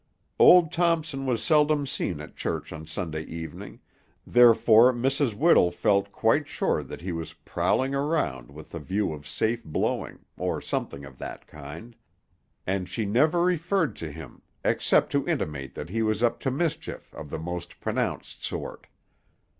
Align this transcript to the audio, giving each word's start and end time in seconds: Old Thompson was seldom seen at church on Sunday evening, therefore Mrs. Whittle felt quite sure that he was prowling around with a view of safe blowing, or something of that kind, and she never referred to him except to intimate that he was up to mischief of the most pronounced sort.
Old 0.39 0.71
Thompson 0.71 1.27
was 1.27 1.43
seldom 1.43 1.85
seen 1.85 2.19
at 2.21 2.35
church 2.35 2.73
on 2.73 2.87
Sunday 2.87 3.21
evening, 3.25 3.79
therefore 4.25 4.91
Mrs. 4.91 5.35
Whittle 5.35 5.69
felt 5.69 6.11
quite 6.11 6.47
sure 6.47 6.81
that 6.81 7.01
he 7.01 7.11
was 7.11 7.33
prowling 7.45 7.93
around 7.93 8.49
with 8.49 8.73
a 8.73 8.79
view 8.79 9.13
of 9.13 9.27
safe 9.27 9.63
blowing, 9.63 10.25
or 10.37 10.59
something 10.59 11.05
of 11.05 11.19
that 11.19 11.45
kind, 11.45 11.95
and 12.65 12.89
she 12.89 13.05
never 13.05 13.43
referred 13.43 13.95
to 13.97 14.11
him 14.11 14.41
except 14.65 15.11
to 15.11 15.27
intimate 15.27 15.75
that 15.75 15.89
he 15.91 16.01
was 16.01 16.23
up 16.23 16.39
to 16.39 16.49
mischief 16.49 17.13
of 17.13 17.29
the 17.29 17.37
most 17.37 17.79
pronounced 17.79 18.43
sort. 18.43 18.87